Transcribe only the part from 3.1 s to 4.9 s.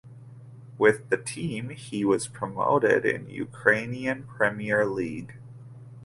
Ukrainian Premier